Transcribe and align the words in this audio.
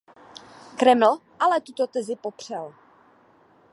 Kreml 0.77 1.19
ale 1.39 1.61
tuto 1.61 1.87
tezi 1.87 2.15
popřel. 2.15 2.73